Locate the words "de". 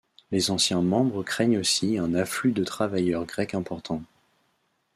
2.53-2.63